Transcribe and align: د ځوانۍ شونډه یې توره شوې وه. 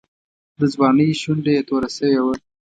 د 0.59 0.61
ځوانۍ 0.73 1.09
شونډه 1.21 1.51
یې 1.55 1.61
توره 1.67 1.89
شوې 1.97 2.19
وه. 2.25 2.35